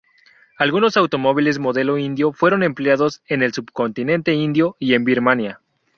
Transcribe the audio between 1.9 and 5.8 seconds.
Indio fueron empleados en el subcontinente indio y en Birmania.